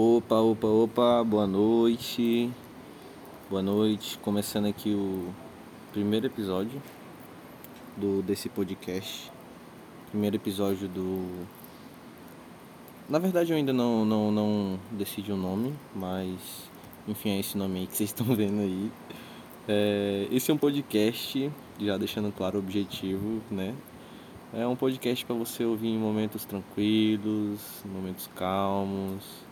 [0.00, 2.48] Opa, opa, opa, boa noite.
[3.50, 4.16] Boa noite.
[4.18, 5.34] Começando aqui o
[5.90, 6.80] primeiro episódio
[7.96, 9.28] do desse podcast.
[10.10, 11.44] Primeiro episódio do
[13.08, 16.70] Na verdade eu ainda não não não decidi o nome, mas
[17.08, 18.92] enfim, é esse nome aí que vocês estão vendo aí.
[19.66, 23.74] É, esse é um podcast, já deixando claro o objetivo, né?
[24.54, 29.47] É um podcast para você ouvir em momentos tranquilos, momentos calmos,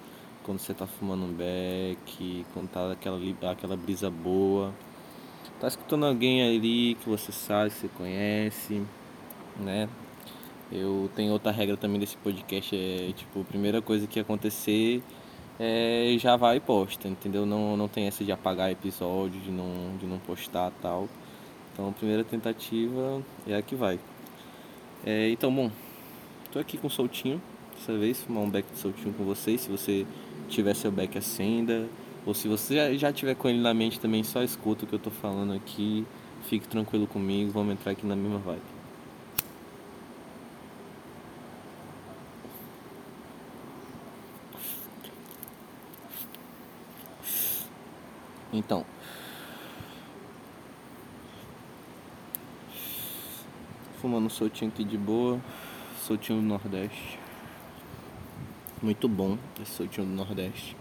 [0.47, 3.19] quando você tá fumando um beck, quando tá aquela,
[3.51, 4.73] aquela brisa boa.
[5.61, 8.83] Tá escutando alguém ali que você sabe, que você conhece,
[9.59, 9.89] né?
[10.71, 15.03] Eu tenho outra regra também desse podcast, é tipo, a primeira coisa que acontecer
[15.59, 17.45] é, já vai e posta, entendeu?
[17.45, 21.09] Não, não tem essa de apagar episódio, de não, de não postar tal.
[21.73, 23.99] Então a primeira tentativa é a que vai.
[25.05, 25.71] É, então, bom,
[26.53, 27.43] tô aqui com o Soltinho,
[27.75, 29.63] dessa vez, fumar um beck de Soltinho com vocês.
[29.63, 30.07] Se você
[30.49, 31.89] tiver seu beck acenda,
[32.25, 34.99] ou se você já tiver com ele na mente também, só escuta o que eu
[34.99, 36.07] tô falando aqui.
[36.49, 38.63] Fique tranquilo comigo, vamos entrar aqui na mesma vibe.
[48.53, 48.87] Então,
[54.01, 55.41] fumando soltinho aqui de boa,
[56.07, 57.26] soltinho do Nordeste.
[58.83, 60.77] Muito bom esse soltinho do Nordeste.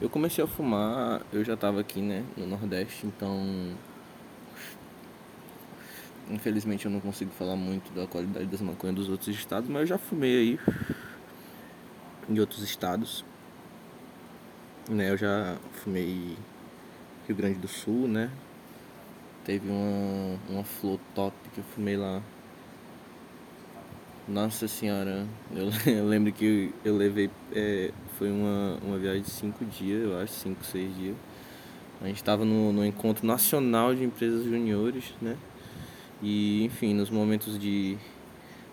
[0.00, 3.40] Eu comecei a fumar, eu já tava aqui, né, no Nordeste, então
[6.28, 9.86] infelizmente eu não consigo falar muito da qualidade das maconhas dos outros estados, mas eu
[9.86, 10.60] já fumei aí
[12.28, 13.24] em outros estados.
[14.90, 16.36] Né, eu já fumei
[17.28, 18.28] Rio Grande do Sul, né?
[19.44, 22.20] Teve uma, uma flor top que eu fumei lá
[24.28, 25.24] nossa senhora,
[25.54, 27.30] eu, eu lembro que eu levei.
[27.52, 31.16] É, foi uma, uma viagem de cinco dias, eu acho, cinco, seis dias.
[32.00, 35.36] A gente estava no, no encontro nacional de empresas juniores, né?
[36.22, 37.96] E enfim, nos momentos de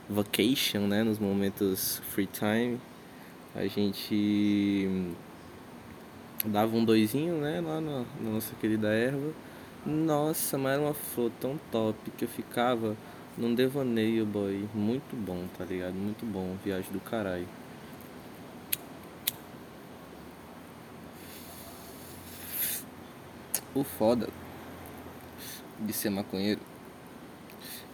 [0.09, 1.03] vacation, né?
[1.03, 2.79] Nos momentos free time,
[3.55, 5.13] a gente
[6.45, 7.61] dava um doisinho, né?
[7.61, 9.31] Lá na, na nossa querida erva.
[9.85, 12.95] Nossa, mas era uma flor tão top que eu ficava
[13.37, 14.67] num devaneio, boy.
[14.73, 15.93] Muito bom, tá ligado?
[15.93, 16.55] Muito bom.
[16.63, 17.47] Viagem do caralho.
[23.75, 24.29] O foda
[25.79, 26.61] de ser maconheiro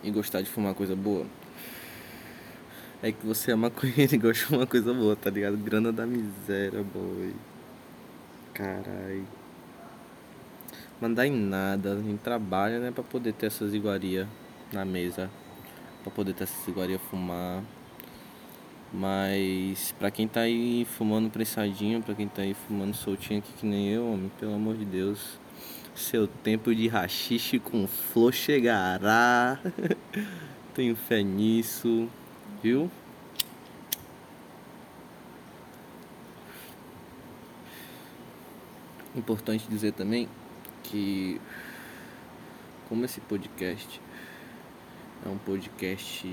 [0.03, 1.25] e gostar de fumar coisa boa
[3.01, 5.55] é que você é maconheiro e gosta de fumar coisa boa, tá ligado?
[5.57, 7.33] Grana da miséria, boy.
[8.53, 9.23] Carai.
[10.99, 14.27] Mandar em nada, a gente trabalha, né, pra poder ter essas iguarias
[14.71, 15.29] na mesa
[16.03, 17.63] para poder ter essa iguaria fumar.
[18.91, 23.65] Mas para quem tá aí fumando prensadinho, para quem tá aí fumando soltinho aqui que
[23.65, 25.39] nem eu, homem, pelo amor de Deus,
[25.93, 29.59] seu tempo de rachixe com flor chegará.
[30.73, 32.09] Tenho fé nisso,
[32.63, 32.89] viu?
[39.15, 40.27] Importante dizer também
[40.83, 41.39] que
[42.87, 44.01] como esse podcast
[45.25, 46.27] é um podcast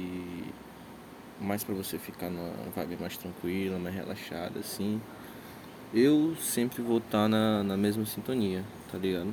[1.41, 5.01] mais para você ficar numa vibe mais tranquila, mais relaxada, assim.
[5.93, 9.33] Eu sempre vou estar tá na, na mesma sintonia, tá ligado?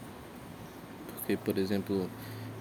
[1.07, 2.09] Porque, por exemplo,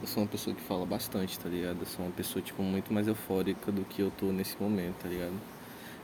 [0.00, 1.78] eu sou uma pessoa que fala bastante, tá ligado?
[1.80, 5.08] Eu sou uma pessoa, tipo, muito mais eufórica do que eu tô nesse momento, tá
[5.08, 5.34] ligado?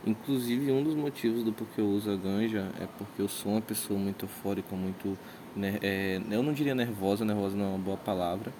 [0.05, 3.61] Inclusive, um dos motivos do porquê eu uso a ganja é porque eu sou uma
[3.61, 5.17] pessoa muito eufórica, muito...
[5.81, 8.53] É, eu não diria nervosa, nervosa não é uma boa palavra,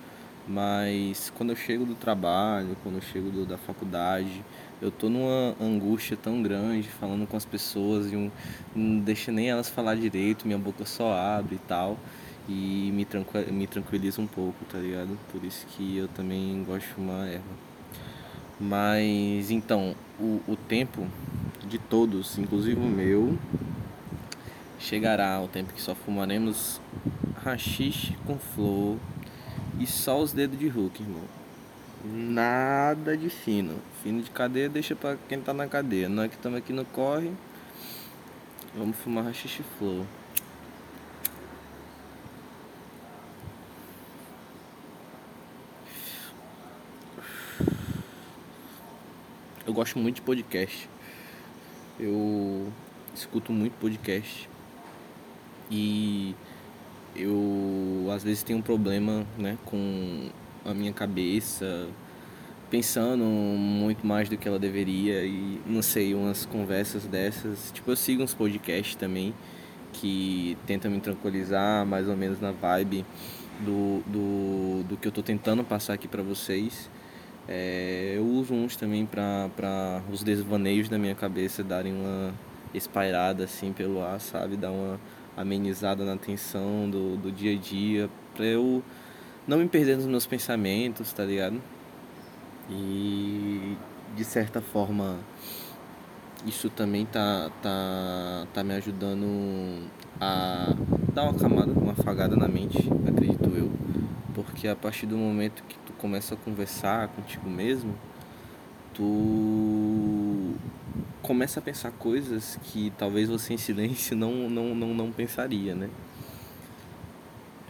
[0.49, 4.43] mas quando eu chego do trabalho, quando eu chego do, da faculdade,
[4.81, 8.31] eu tô numa angústia tão grande falando com as pessoas e um,
[8.75, 11.99] não deixa nem elas falar direito, minha boca só abre e tal.
[12.47, 15.15] E me, tranquil, me tranquiliza um pouco, tá ligado?
[15.31, 17.43] Por isso que eu também gosto de fumar erva.
[18.59, 21.07] Mas então, o, o tempo
[21.67, 23.37] de todos, inclusive o meu,
[24.79, 26.81] chegará o tempo que só fumaremos
[27.43, 28.97] rachixe com flor
[29.79, 31.23] e só os dedos de Hulk, irmão.
[32.03, 33.75] Nada de fino.
[34.03, 36.09] Fino de cadeia deixa pra quem tá na cadeia.
[36.09, 37.31] Nós que estamos aqui no corre.
[38.75, 40.05] Vamos fumar rachixe flor.
[49.65, 50.89] Eu gosto muito de podcast.
[51.99, 52.71] Eu
[53.13, 54.49] escuto muito podcast.
[55.71, 56.35] E
[57.15, 60.29] eu às vezes tenho um problema né, com
[60.65, 61.87] a minha cabeça,
[62.69, 67.71] pensando muito mais do que ela deveria e não sei, umas conversas dessas.
[67.71, 69.33] Tipo, eu sigo uns podcasts também
[69.93, 73.05] que tentam me tranquilizar mais ou menos na vibe
[73.59, 76.89] do, do, do que eu tô tentando passar aqui para vocês.
[77.47, 82.33] É, eu uso uns também para os desvaneios da minha cabeça darem uma
[82.73, 84.55] espairada assim pelo ar, sabe?
[84.55, 84.99] Dar uma
[85.39, 88.83] amenizada na tensão do, do dia a dia, pra eu
[89.47, 91.61] não me perder nos meus pensamentos, tá ligado?
[92.69, 93.77] E
[94.17, 95.17] de certa forma
[96.45, 99.89] isso também tá, tá, tá me ajudando
[100.19, 100.73] a
[101.13, 102.77] dar uma camada, uma afagada na mente,
[103.07, 103.71] acredito eu.
[104.33, 107.93] Porque a partir do momento que tu começa a conversar contigo mesmo,
[108.99, 110.55] tu
[111.21, 115.89] começa a pensar coisas que talvez você em silêncio não, não, não, não pensaria, né?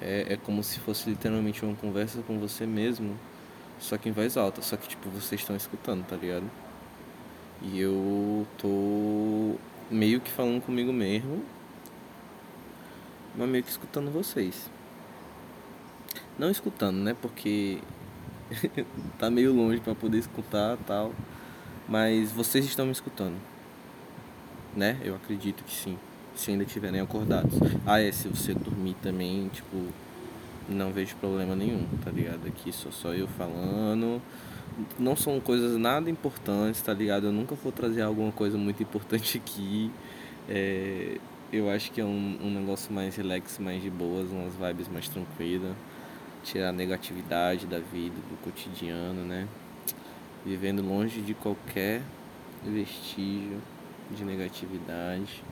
[0.01, 3.15] É, é como se fosse literalmente uma conversa com você mesmo,
[3.79, 6.49] só que em voz alta, só que tipo, vocês estão escutando, tá ligado?
[7.61, 9.55] E eu tô
[9.91, 11.43] meio que falando comigo mesmo,
[13.35, 14.69] mas meio que escutando vocês.
[16.39, 17.15] Não escutando, né?
[17.21, 17.79] Porque
[19.17, 21.13] tá meio longe para poder escutar tal.
[21.87, 23.35] Mas vocês estão me escutando.
[24.75, 24.97] Né?
[25.03, 25.97] Eu acredito que sim.
[26.35, 27.53] Se ainda estiverem acordados.
[27.85, 29.87] Ah, é, se você dormir também, tipo,
[30.69, 32.47] não vejo problema nenhum, tá ligado?
[32.47, 34.21] Aqui sou só eu falando.
[34.97, 37.25] Não são coisas nada importantes, tá ligado?
[37.25, 39.91] Eu nunca vou trazer alguma coisa muito importante aqui.
[40.47, 41.17] É,
[41.51, 45.09] eu acho que é um, um negócio mais relax, mais de boas, umas vibes mais
[45.09, 45.75] tranquilas
[46.43, 49.47] tirar a negatividade da vida, do cotidiano, né?
[50.45, 52.01] Vivendo longe de qualquer
[52.63, 53.61] vestígio
[54.11, 55.43] de negatividade.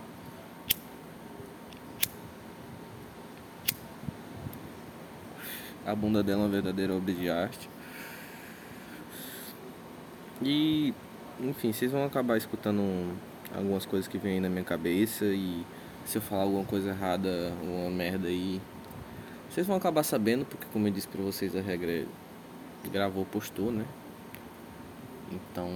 [5.85, 7.69] A bunda dela é uma verdadeira obra de arte.
[10.41, 10.93] E,
[11.39, 12.81] enfim, vocês vão acabar escutando
[13.55, 15.65] algumas coisas que vêm na minha cabeça e
[16.05, 18.61] se eu falar alguma coisa errada, uma merda aí,
[19.49, 22.05] vocês vão acabar sabendo, porque como eu disse pra vocês, a regra é
[22.89, 23.85] gravou, postou, né?
[25.31, 25.69] Então.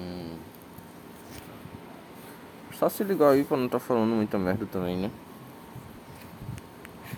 [2.73, 5.11] Só se ligar aí pra não tá falando muita merda também, né?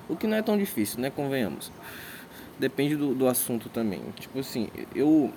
[0.10, 1.10] O que não é tão difícil, né?
[1.10, 1.72] Convenhamos.
[2.60, 4.02] Depende do, do assunto também.
[4.16, 5.32] Tipo assim, eu.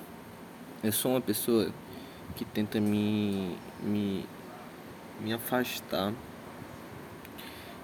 [0.83, 1.71] Eu sou uma pessoa
[2.35, 3.57] que tenta me.
[3.81, 4.25] me.
[5.21, 6.13] me afastar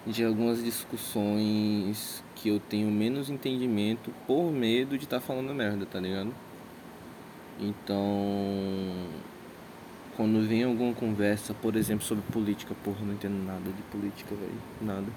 [0.06, 5.86] de algumas discussões que eu tenho menos entendimento por medo de estar tá falando merda,
[5.86, 6.34] tá ligado?
[7.60, 8.04] Então,
[10.18, 14.62] quando vem alguma conversa, por exemplo, sobre política, porra, não entendo nada de política, velho,
[14.82, 15.08] nada.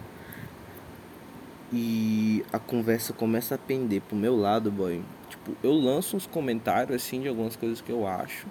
[1.73, 5.03] E a conversa começa a pender pro meu lado, boy.
[5.29, 8.47] Tipo, eu lanço uns comentários assim de algumas coisas que eu acho,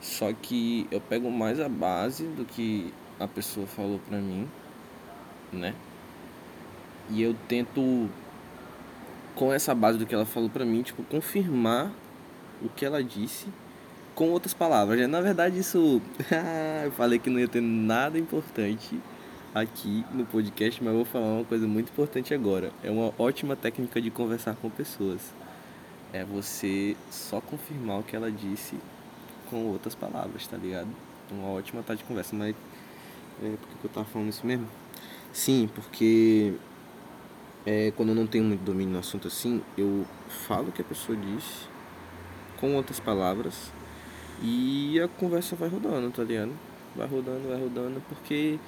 [0.00, 4.48] só que eu pego mais a base do que a pessoa falou pra mim,
[5.52, 5.74] né?
[7.10, 8.08] E eu tento,
[9.34, 11.92] com essa base do que ela falou pra mim, tipo, confirmar
[12.62, 13.46] o que ela disse
[14.14, 15.08] com outras palavras.
[15.08, 16.00] Na verdade, isso.
[16.84, 18.98] eu falei que não ia ter nada importante
[19.54, 22.72] aqui no podcast, mas eu vou falar uma coisa muito importante agora.
[22.82, 25.20] É uma ótima técnica de conversar com pessoas.
[26.12, 28.76] É você só confirmar o que ela disse
[29.48, 30.88] com outras palavras, tá ligado?
[31.30, 32.56] Uma ótima tática de conversa, mas.
[33.42, 34.66] É, por que eu tava falando isso mesmo?
[35.36, 36.54] Sim, porque
[37.66, 40.06] é, quando eu não tenho muito domínio no assunto assim, eu
[40.48, 41.68] falo o que a pessoa disse
[42.58, 43.70] com outras palavras
[44.42, 46.52] e a conversa vai rodando, tá ligado?
[46.96, 48.58] Vai rodando, vai rodando, porque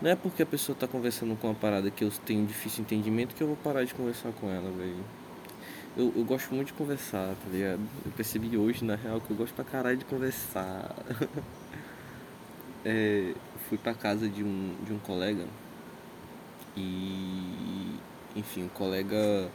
[0.00, 3.34] não é porque a pessoa tá conversando com uma parada que eu tenho difícil entendimento
[3.34, 5.04] que eu vou parar de conversar com ela, velho.
[5.96, 7.80] Eu, eu gosto muito de conversar, tá ligado?
[8.06, 10.94] Eu percebi hoje, na real, que eu gosto pra caralho de conversar.
[12.86, 13.34] é,
[13.68, 15.44] fui pra casa de um, de um colega
[16.76, 17.98] e
[18.34, 19.50] enfim, um colega.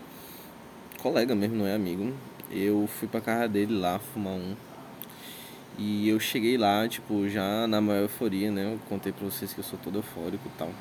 [1.01, 2.13] Colega mesmo, não é amigo.
[2.51, 4.55] Eu fui pra casa dele lá fumar um.
[5.77, 8.73] E eu cheguei lá, tipo, já na maior euforia, né?
[8.73, 10.71] Eu contei pra vocês que eu sou todo eufórico e tal.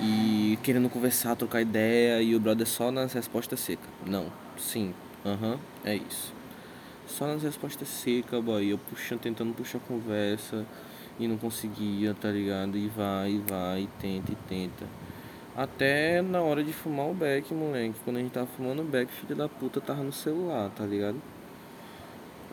[0.00, 3.88] E querendo conversar, trocar ideia, e o brother só nas respostas secas.
[4.06, 4.94] Não, sim,
[5.26, 6.32] aham, é isso.
[7.08, 8.68] Só nas respostas secas, boy.
[8.68, 10.64] Eu puxando, tentando puxar conversa
[11.18, 12.78] e não conseguia, tá ligado?
[12.78, 14.86] E vai, e vai, e tenta, e tenta.
[15.58, 17.96] Até na hora de fumar o beck, moleque.
[18.04, 21.20] Quando a gente tava fumando o beck, filho da puta tava no celular, tá ligado?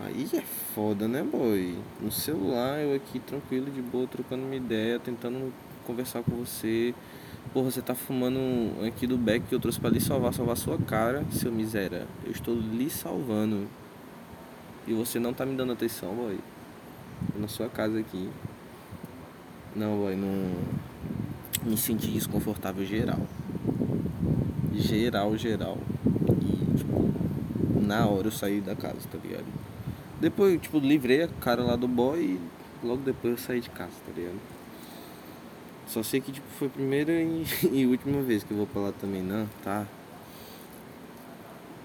[0.04, 1.78] Aí é foda, né, boy?
[2.02, 5.54] No celular, eu aqui tranquilo, de boa, trocando uma ideia, tentando
[5.86, 6.96] conversar com você.
[7.54, 8.40] Porra, você tá fumando
[8.84, 12.08] aqui do beck que eu trouxe pra lhe salvar, salvar sua cara, seu miséria.
[12.26, 13.68] Eu estou lhe salvando.
[14.88, 16.40] E você não tá me dando atenção, boy.
[17.36, 18.32] Na sua casa aqui.
[19.76, 20.86] Não, boy, não.
[21.64, 23.20] Me senti desconfortável geral.
[24.74, 25.78] Geral, geral.
[26.42, 27.12] E, tipo,
[27.82, 29.46] na hora eu saí da casa, tá ligado?
[30.20, 33.94] Depois, tipo, livrei a cara lá do boy e logo depois eu saí de casa,
[34.06, 34.40] tá ligado?
[35.88, 38.82] Só sei que tipo, foi a primeira e, e última vez que eu vou pra
[38.82, 39.86] lá também, não, tá?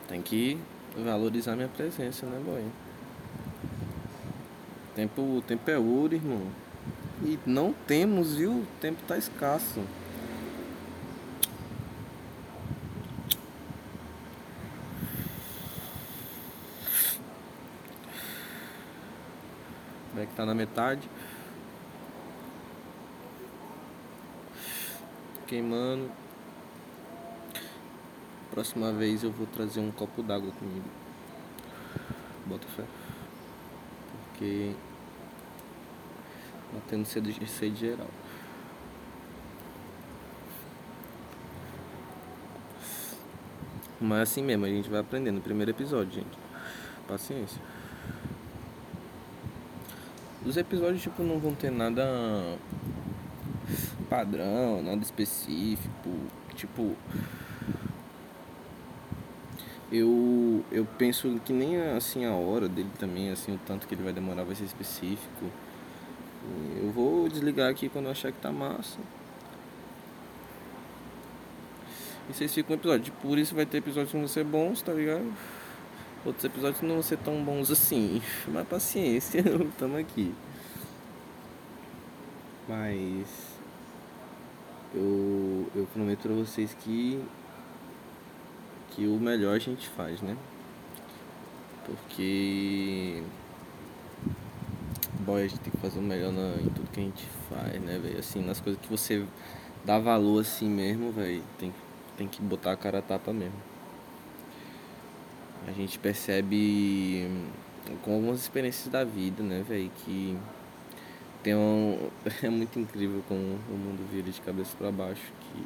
[0.08, 0.58] Tem que
[0.96, 2.64] valorizar minha presença, né, boy?
[4.94, 6.42] Tempo, tempo é ouro, irmão.
[7.22, 8.50] E não temos, viu?
[8.52, 9.84] O tempo tá escasso.
[20.10, 21.08] Como é que tá na metade?
[25.46, 26.10] Queimando.
[28.50, 30.88] Próxima vez eu vou trazer um copo d'água comigo.
[32.46, 32.84] Bota fé.
[34.12, 34.74] Porque
[36.88, 38.08] tendo sede, sede geral.
[44.00, 46.38] Mas assim mesmo, a gente vai aprendendo no primeiro episódio, gente.
[47.06, 47.60] Paciência.
[50.44, 52.02] Os episódios, tipo, não vão ter nada
[54.08, 56.10] padrão, nada específico.
[56.54, 56.96] Tipo,
[59.92, 64.02] eu, eu penso que nem assim a hora dele também, assim, o tanto que ele
[64.02, 65.46] vai demorar vai ser específico.
[66.82, 68.98] Eu vou desligar aqui quando eu achar que tá massa.
[72.28, 73.12] E vocês ficam um episódio.
[73.20, 75.32] Por isso vai ter episódios que vão ser bons, tá ligado?
[76.24, 78.22] Outros episódios não vão ser tão bons assim.
[78.48, 79.42] Mas paciência,
[79.78, 80.34] tamo aqui.
[82.68, 83.26] Mas
[84.94, 87.22] eu, eu prometo pra vocês que
[88.90, 90.36] que o melhor a gente faz, né?
[91.84, 93.22] Porque
[95.36, 97.98] a gente tem que fazer o melhor na, em tudo que a gente faz, né,
[97.98, 98.18] velho?
[98.18, 99.24] Assim, nas coisas que você
[99.84, 101.72] dá valor assim mesmo, velho, tem,
[102.16, 103.60] tem que botar a cara a tapa mesmo.
[105.66, 107.28] A gente percebe
[108.02, 110.36] com algumas experiências da vida, né, velho, que
[111.42, 112.10] tem um,
[112.42, 115.64] é muito incrível como o mundo vira de cabeça para baixo, que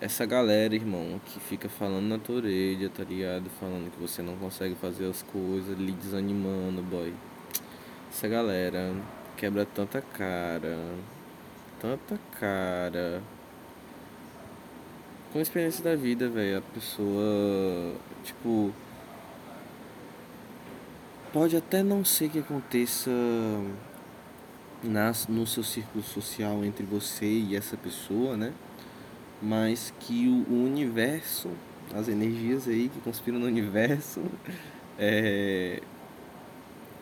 [0.00, 3.48] essa galera, irmão, que fica falando na tua orelha, tá ligado?
[3.58, 7.14] Falando que você não consegue fazer as coisas, lhe desanimando, boy.
[8.16, 8.94] Essa galera
[9.36, 10.78] quebra tanta cara,
[11.78, 13.22] tanta cara.
[15.30, 17.94] Com a experiência da vida, velho, a pessoa,
[18.24, 18.72] tipo,
[21.30, 23.10] pode até não ser que aconteça
[24.82, 28.54] nas, no seu círculo social entre você e essa pessoa, né?
[29.42, 31.50] mas que o, o universo,
[31.94, 34.22] as energias aí que conspiram no universo,
[34.98, 35.82] é,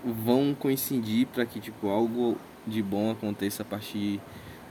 [0.05, 4.21] vão coincidir para que tipo algo de bom aconteça a partir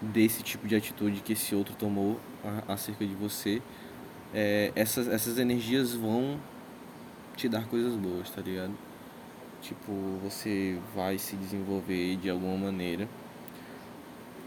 [0.02, 2.20] desse tipo de atitude que esse outro tomou
[2.68, 3.62] acerca de você.
[4.34, 6.40] É, essas, essas energias vão
[7.36, 8.74] te dar coisas boas, tá ligado?
[9.62, 13.08] Tipo, você vai se desenvolver de alguma maneira.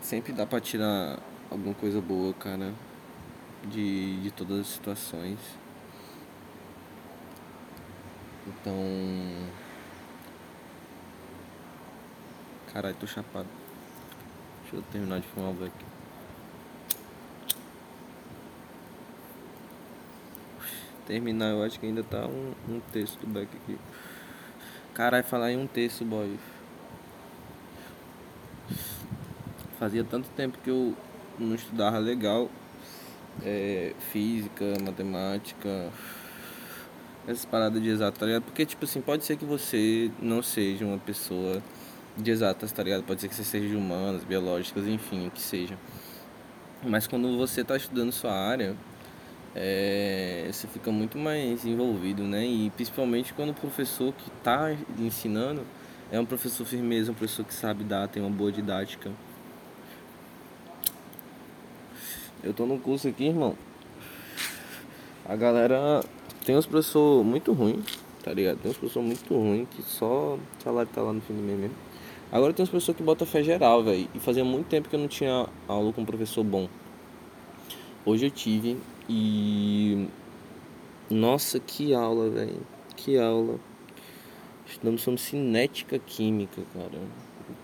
[0.02, 1.18] Sempre dá pra tirar
[1.50, 2.72] alguma coisa boa, cara
[3.70, 5.38] de, de todas as situações.
[8.46, 9.65] Então.
[12.76, 13.48] Caralho, tô chapado.
[14.60, 15.72] Deixa eu terminar de fumar o black.
[21.06, 23.78] Terminar, eu acho que ainda tá um, um texto do back aqui.
[24.92, 26.38] Caralho, falar em um texto, boy.
[29.78, 30.94] Fazia tanto tempo que eu
[31.38, 32.50] não estudava legal
[33.42, 35.90] é, física, matemática,
[37.26, 38.42] essas paradas de exato, tá ligado?
[38.42, 41.62] Porque, tipo assim, pode ser que você não seja uma pessoa
[42.16, 43.02] de exatas, tá ligado?
[43.02, 45.78] Pode ser que você seja de humanas, biológicas, enfim, o que seja.
[46.82, 48.76] Mas quando você tá estudando sua área,
[49.54, 52.46] é, você fica muito mais envolvido, né?
[52.46, 55.62] E principalmente quando o professor que tá ensinando
[56.10, 59.10] é um professor firmeza, um professor que sabe dar, tem uma boa didática.
[62.42, 63.56] Eu tô no curso aqui, irmão.
[65.24, 66.04] A galera
[66.44, 67.84] tem uns professores muito ruins,
[68.22, 68.58] tá ligado?
[68.58, 71.58] Tem uns professores muito ruins que só o salário tá lá no fim do mês
[71.58, 71.85] mesmo.
[72.30, 74.08] Agora tem uns professores que botam fé geral, velho.
[74.14, 76.68] E fazia muito tempo que eu não tinha aula com um professor bom.
[78.04, 78.76] Hoje eu tive
[79.08, 80.08] e.
[81.08, 82.60] Nossa, que aula, velho.
[82.96, 83.60] Que aula.
[84.66, 86.98] Estudando sobre cinética química, cara.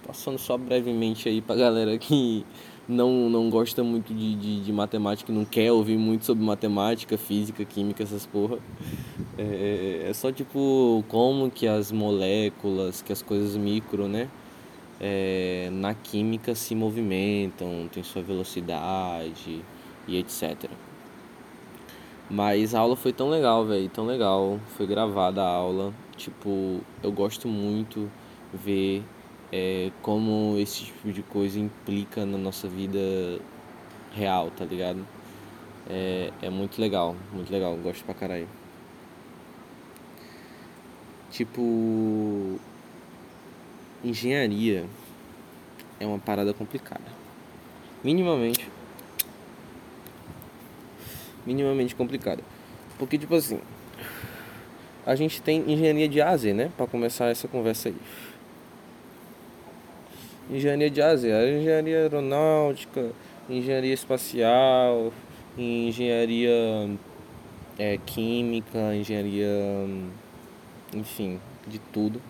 [0.07, 2.47] Passando só brevemente aí pra galera que
[2.89, 7.65] não, não gosta muito de, de, de matemática, não quer ouvir muito sobre matemática, física,
[7.65, 8.59] química, essas porra.
[9.37, 14.29] É, é só tipo como que as moléculas, que as coisas micro, né?
[15.03, 19.65] É, na química se movimentam, tem sua velocidade
[20.07, 20.71] e etc.
[22.31, 24.59] Mas a aula foi tão legal, velho, tão legal.
[24.77, 25.93] Foi gravada a aula.
[26.17, 28.11] Tipo, eu gosto muito
[28.55, 29.03] ver
[29.53, 32.99] é, como esse tipo de coisa implica na nossa vida
[34.15, 35.07] real, tá ligado?
[35.89, 38.49] É, é muito legal, muito legal, gosto pra caralho.
[41.31, 42.59] Tipo,
[44.05, 44.85] engenharia
[46.01, 47.05] é uma parada complicada.
[48.03, 48.69] Minimamente.
[51.47, 52.43] Minimamente complicada.
[52.99, 53.61] Porque, tipo assim,
[55.07, 56.71] a gente tem engenharia de A a Z, né?
[56.77, 57.97] Pra começar essa conversa aí.
[60.51, 61.29] Engenharia de A a Z,
[61.59, 63.13] engenharia aeronáutica,
[63.49, 65.13] engenharia espacial,
[65.57, 66.91] engenharia
[67.79, 69.49] é, química, engenharia,
[70.95, 72.21] enfim, de tudo.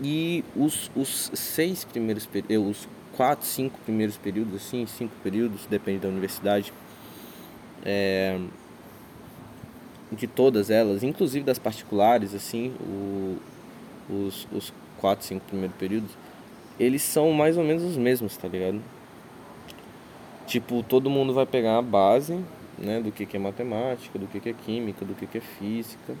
[0.00, 6.00] E os, os seis primeiros períodos, os quatro, cinco primeiros períodos, assim, cinco períodos, depende
[6.00, 6.72] da universidade,
[7.84, 8.38] é,
[10.10, 13.38] de todas elas, inclusive das particulares, assim, o,
[14.10, 16.10] os, os quatro, cinco primeiros períodos,
[16.78, 18.80] eles são mais ou menos os mesmos, tá ligado?
[20.46, 22.38] Tipo, todo mundo vai pegar a base,
[22.78, 25.40] né, do que, que é matemática, do que, que é química, do que, que é
[25.40, 26.14] física.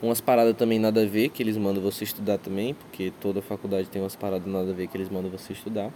[0.00, 3.88] Umas paradas também nada a ver que eles mandam você estudar também, porque toda faculdade
[3.88, 5.92] tem umas paradas nada a ver que eles mandam você estudar.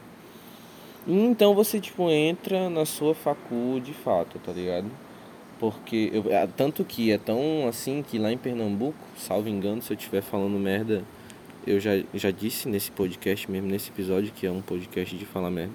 [1.06, 4.90] Então você, tipo, entra na sua facu de fato, tá ligado?
[5.59, 9.92] Porque, eu, é, tanto que é tão assim que lá em Pernambuco, salvo engano, se
[9.92, 11.04] eu estiver falando merda,
[11.64, 15.50] eu já, já disse nesse podcast mesmo, nesse episódio, que é um podcast de falar
[15.50, 15.75] merda.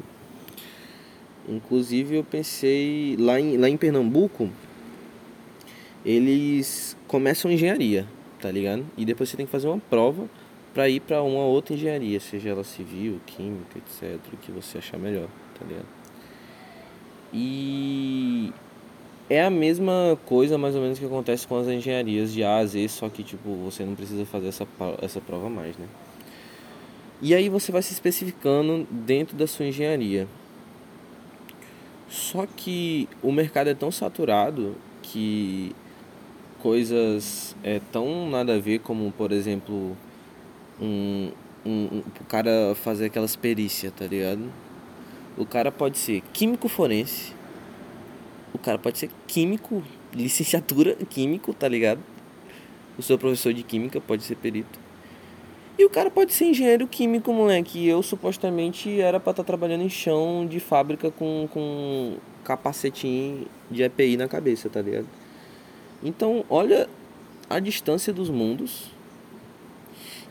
[1.48, 4.50] Inclusive eu pensei, lá em, lá em Pernambuco,
[6.06, 8.06] eles começam engenharia,
[8.40, 8.86] tá ligado?
[8.98, 10.28] E depois você tem que fazer uma prova
[10.74, 14.98] para ir para uma outra engenharia, seja ela civil, química, etc, o que você achar
[14.98, 15.28] melhor,
[15.58, 15.88] tá ligado?
[17.34, 18.54] E
[19.30, 22.66] é a mesma coisa mais ou menos que acontece com as engenharias de A a
[22.66, 24.68] Z, só que tipo, você não precisa fazer essa,
[25.02, 25.88] essa prova mais, né?
[27.22, 30.28] E aí você vai se especificando dentro da sua engenharia.
[32.08, 35.76] Só que o mercado é tão saturado que
[36.68, 39.96] coisas é tão nada a ver como, por exemplo,
[40.82, 41.32] um,
[41.66, 44.52] um, um o cara fazer aquelas perícias, tá ligado?
[45.38, 47.34] O cara pode ser químico forense,
[48.54, 49.82] o cara pode ser químico,
[50.14, 52.02] licenciatura químico, tá ligado?
[52.98, 54.78] O seu professor de química pode ser perito.
[55.80, 57.88] E o cara pode ser engenheiro químico, moleque.
[57.88, 63.84] Eu supostamente era pra estar tá trabalhando em chão de fábrica com, com capacetinho de
[63.84, 65.08] EPI na cabeça, tá ligado?
[66.04, 66.88] Então, olha
[67.50, 68.92] a distância dos mundos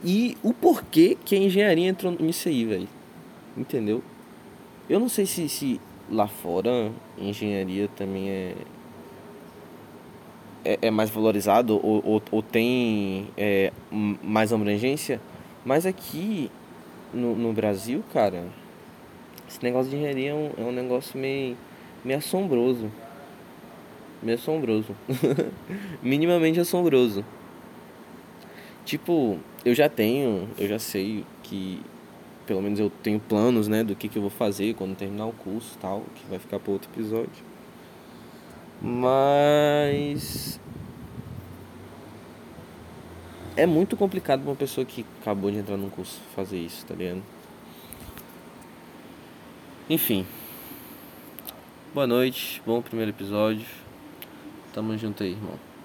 [0.05, 2.88] e o porquê que a engenharia entrou nisso aí, velho.
[3.57, 4.02] Entendeu?
[4.88, 8.55] Eu não sei se, se lá fora engenharia também é,
[10.64, 15.20] é, é mais valorizado ou, ou, ou tem é, mais abrangência,
[15.64, 16.50] mas aqui
[17.12, 18.44] no, no Brasil, cara,
[19.48, 21.57] esse negócio de engenharia é um, é um negócio meio,
[22.05, 22.90] meio assombroso.
[24.22, 24.94] Meio assombroso.
[26.02, 27.24] Minimamente assombroso.
[28.85, 31.81] Tipo, eu já tenho, eu já sei que
[32.46, 35.33] pelo menos eu tenho planos, né, do que, que eu vou fazer quando terminar o
[35.33, 37.44] curso tal, que vai ficar para outro episódio.
[38.81, 40.61] Mas
[43.57, 46.94] é muito complicado para uma pessoa que acabou de entrar num curso fazer isso, tá
[46.94, 47.22] ligado?
[49.90, 50.26] Enfim.
[51.92, 53.66] Boa noite, bom primeiro episódio.
[54.77, 55.76] Tamo junto aí, irmão.